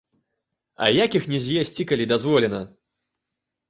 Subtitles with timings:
[0.85, 2.67] А як іх не з'есці, калі дазволена?